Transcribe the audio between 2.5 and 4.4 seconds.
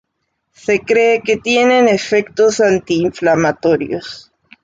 anti-inflamatorios.